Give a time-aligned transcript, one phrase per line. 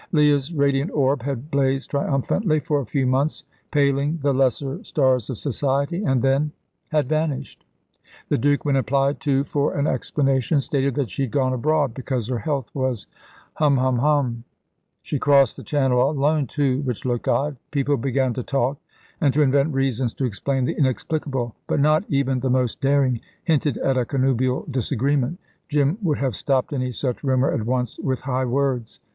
[0.11, 5.37] Leah's radiant orb had blazed triumphantly for a few months, paling the lesser stars of
[5.37, 6.51] society, and then
[6.89, 7.63] had vanished.
[8.27, 12.27] The Duke, when applied to for an explanation, stated that she had gone abroad, because
[12.29, 13.05] her health was
[13.53, 14.43] hum hum hum.
[15.03, 17.57] She crossed the Channel alone, too, which looked odd.
[17.69, 18.79] People began to talk
[19.21, 21.53] and to invent reasons to explain the inexplicable.
[21.67, 25.37] But not even the most daring hinted at a connubial disagreement.
[25.69, 28.99] Jim would have stopped any such rumour at once with high words.